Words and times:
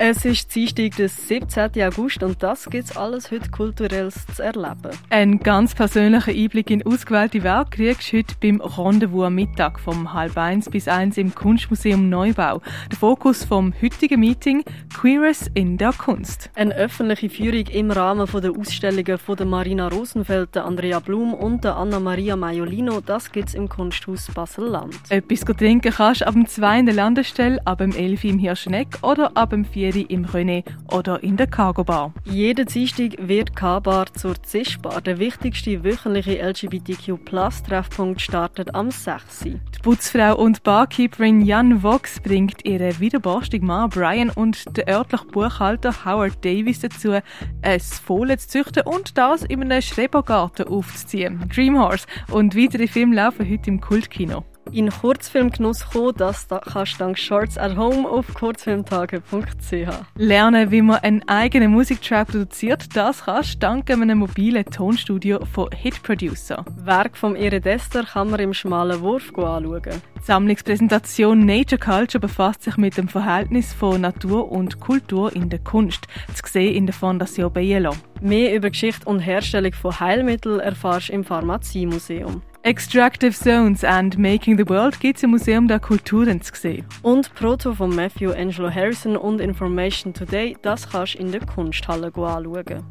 Es 0.00 0.24
ist 0.24 0.52
Dienstag, 0.52 0.96
der 0.96 1.08
17. 1.08 1.70
August 1.84 2.20
und 2.24 2.42
das 2.42 2.68
gibt's 2.68 2.96
alles 2.96 3.30
heute 3.30 3.48
kulturelles 3.48 4.26
zu 4.34 4.42
erleben. 4.42 4.90
Ein 5.08 5.38
ganz 5.38 5.72
persönlicher 5.72 6.32
Einblick 6.32 6.68
in 6.70 6.84
ausgewählte 6.84 7.44
Werke 7.44 7.76
kriegst 7.76 8.12
du 8.12 8.16
heute 8.16 8.34
beim 8.42 8.60
Rendezvous 8.60 9.26
am 9.26 9.36
Mittag 9.36 9.78
vom 9.78 10.12
halb 10.12 10.36
eins 10.36 10.68
bis 10.68 10.88
eins 10.88 11.16
im 11.16 11.32
Kunstmuseum 11.32 12.08
Neubau. 12.08 12.60
Der 12.90 12.98
Fokus 12.98 13.44
vom 13.44 13.72
heutigen 13.80 14.18
Meeting 14.18 14.64
Queers 14.98 15.48
in 15.54 15.78
der 15.78 15.92
Kunst. 15.92 16.50
Eine 16.56 16.74
öffentliche 16.74 17.30
Führung 17.30 17.66
im 17.68 17.92
Rahmen 17.92 18.26
der 18.26 18.50
Ausstellungen 18.50 19.16
von 19.16 19.36
der 19.36 19.46
Marina 19.46 19.86
Rosenfeld, 19.86 20.56
der 20.56 20.64
Andrea 20.64 20.98
Blum 20.98 21.34
und 21.34 21.62
der 21.62 21.76
Anna 21.76 22.00
Maria 22.00 22.34
Maiolino, 22.34 23.00
das 23.00 23.30
gibt's 23.30 23.54
im 23.54 23.68
Kunsthaus 23.68 24.26
Basel-Land. 24.34 24.98
Etwas 25.10 25.42
trinken 25.56 25.92
kannst 25.92 26.22
du 26.22 26.26
ab 26.26 26.34
dem 26.34 26.48
2 26.48 26.80
in 26.80 26.86
der 26.86 26.96
Landestelle, 26.96 27.64
ab 27.64 27.78
dem 27.78 27.92
11 27.92 28.24
im 28.24 28.38
Hirschneck 28.40 28.98
oder 29.02 29.30
ab 29.36 29.50
dem 29.50 29.64
4 29.64 29.83
im 29.90 30.24
René 30.24 30.64
oder 30.90 31.22
in 31.22 31.36
der 31.36 31.46
Cargo 31.46 31.84
Bar. 31.84 32.12
Jeden 32.24 32.66
Dienstag 32.66 33.16
wird 33.18 33.54
K-Bar 33.54 34.12
zur 34.14 34.42
Zischbar. 34.42 35.00
Der 35.00 35.18
wichtigste 35.18 35.84
wöchentliche 35.84 36.40
LGBTQ-Plus-Treffpunkt 36.40 38.20
startet 38.20 38.74
am 38.74 38.90
6. 38.90 39.40
Die 39.40 39.58
Putzfrau 39.82 40.36
und 40.36 40.62
Barkeeperin 40.62 41.42
Jan 41.42 41.82
Vox 41.82 42.20
bringt 42.20 42.64
ihren 42.64 42.98
widerborstigen 42.98 43.66
Mann 43.66 43.90
Brian 43.90 44.30
und 44.30 44.76
den 44.76 44.88
örtlichen 44.88 45.28
Buchhalter 45.28 46.04
Howard 46.04 46.44
Davis 46.44 46.80
dazu, 46.80 47.18
ein 47.62 47.80
Fohlen 47.80 48.38
zu 48.38 48.48
züchten 48.48 48.84
und 48.84 49.18
das 49.18 49.42
in 49.42 49.62
einem 49.62 49.82
Schrebergarten 49.82 50.68
aufzuziehen. 50.68 51.48
Dreamhorse 51.54 52.06
und 52.30 52.56
weitere 52.56 52.86
Filme 52.86 53.16
laufen 53.16 53.48
heute 53.48 53.70
im 53.70 53.80
Kultkino 53.80 54.44
in 54.74 54.90
Kurzfilmgenuss 54.90 55.90
kommen, 55.90 56.14
das 56.16 56.48
kannst 56.48 56.94
du 56.94 56.98
dank 56.98 57.18
Shorts 57.18 57.56
at 57.56 57.76
Home 57.76 58.08
auf 58.08 58.34
kurzfilmtage.ch. 58.34 59.88
Lernen, 60.16 60.70
wie 60.70 60.82
man 60.82 60.98
einen 60.98 61.28
eigenen 61.28 61.70
Musiktrack 61.70 62.28
produziert, 62.28 62.96
das 62.96 63.24
kannst 63.24 63.54
du 63.54 63.58
dank 63.60 63.90
einem 63.90 64.18
mobilen 64.18 64.64
Tonstudio 64.64 65.44
von 65.46 65.68
Hit 65.72 66.02
Producer. 66.02 66.64
Werk 66.76 67.16
vom 67.16 67.36
Iridester 67.36 68.02
kann 68.04 68.30
man 68.30 68.40
im 68.40 68.52
schmalen 68.52 69.00
Wurf 69.00 69.28
anschauen. 69.36 70.02
Die 70.18 70.22
Sammlungspräsentation 70.22 71.44
Nature 71.44 71.78
Culture 71.78 72.20
befasst 72.20 72.62
sich 72.62 72.76
mit 72.76 72.96
dem 72.96 73.08
Verhältnis 73.08 73.72
von 73.72 74.00
Natur 74.00 74.50
und 74.50 74.80
Kultur 74.80 75.34
in 75.34 75.50
der 75.50 75.60
Kunst, 75.60 76.06
zu 76.34 76.42
sehen 76.50 76.74
in 76.74 76.86
der 76.86 76.94
Fondation 76.94 77.52
Bielo. 77.52 77.92
Mehr 78.20 78.54
über 78.54 78.70
Geschichte 78.70 79.06
und 79.06 79.20
Herstellung 79.20 79.72
von 79.72 80.00
Heilmitteln 80.00 80.60
erfährst 80.60 81.10
du 81.10 81.12
im 81.12 81.24
Pharmaziemuseum. 81.24 82.42
Extractive 82.66 83.36
Zones 83.36 83.84
and 83.84 84.16
Making 84.16 84.56
the 84.56 84.66
World 84.66 84.98
gibt 84.98 85.18
es 85.18 85.22
im 85.22 85.32
Museum 85.32 85.68
der 85.68 85.78
Kulturen 85.78 86.40
zu 86.40 86.54
sehen. 86.54 86.86
Und 87.02 87.34
Proto 87.34 87.74
von 87.74 87.94
Matthew 87.94 88.32
Angelo 88.32 88.70
Harrison 88.70 89.18
und 89.18 89.42
Information 89.42 90.14
Today, 90.14 90.56
das 90.62 90.88
kannst 90.88 91.12
du 91.12 91.18
in 91.18 91.30
der 91.30 91.44
Kunsthalle 91.44 92.06
anschauen. 92.06 92.82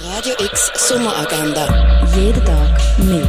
Radio 0.00 0.32
X 0.42 0.72
Sommeragenda. 0.88 1.68
Jeden 2.16 2.42
Tag 2.46 2.80
mehr. 3.04 3.28